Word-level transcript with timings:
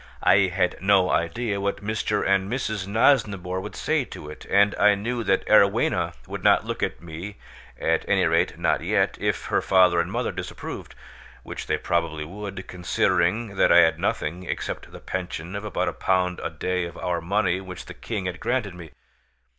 I 0.23 0.47
had 0.47 0.81
no 0.81 1.11
idea 1.11 1.61
what 1.61 1.83
Mr. 1.83 2.25
and 2.27 2.51
Mrs. 2.51 2.87
Nosnibor 2.87 3.61
would 3.61 3.75
say 3.75 4.03
to 4.05 4.31
it; 4.31 4.47
and 4.49 4.73
I 4.79 4.95
knew 4.95 5.23
that 5.23 5.45
Arowhena 5.47 6.13
would 6.25 6.43
not 6.43 6.65
look 6.65 6.81
at 6.81 7.03
me 7.03 7.37
(at 7.79 8.03
any 8.09 8.25
rate 8.25 8.57
not 8.57 8.81
yet) 8.81 9.15
if 9.21 9.45
her 9.45 9.61
father 9.61 9.99
and 9.99 10.11
mother 10.11 10.31
disapproved, 10.31 10.95
which 11.43 11.67
they 11.67 11.77
probably 11.77 12.25
would, 12.25 12.67
considering 12.67 13.57
that 13.57 13.71
I 13.71 13.81
had 13.81 13.99
nothing 13.99 14.41
except 14.41 14.91
the 14.91 14.99
pension 14.99 15.55
of 15.55 15.63
about 15.63 15.87
a 15.87 15.93
pound 15.93 16.39
a 16.43 16.49
day 16.49 16.85
of 16.85 16.97
our 16.97 17.21
money 17.21 17.61
which 17.61 17.85
the 17.85 17.93
King 17.93 18.25
had 18.25 18.39
granted 18.39 18.73
me. 18.73 18.89